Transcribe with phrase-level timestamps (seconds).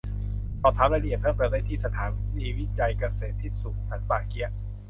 [0.61, 2.05] สอบถามรายละเอียดเพิ่มเติมได้ที่สถา
[2.37, 4.51] นีวิจัยเกษตรที่สูงสันป่าเกี๊ยะ